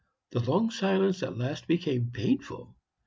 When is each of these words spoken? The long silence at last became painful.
The 0.31 0.39
long 0.39 0.71
silence 0.71 1.21
at 1.21 1.37
last 1.37 1.67
became 1.67 2.09
painful. 2.11 2.75